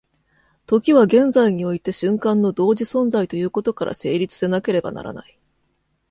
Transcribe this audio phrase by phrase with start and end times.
[0.65, 5.37] 時は現在において瞬間の同時存在ということから成立せなければならない。